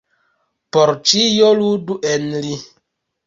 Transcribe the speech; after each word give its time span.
Por 0.77 0.91
ĉio 1.11 1.51
ludu 1.59 1.99
en 2.13 2.25
li. 2.47 2.57